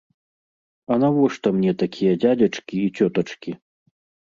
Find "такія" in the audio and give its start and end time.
1.83-2.11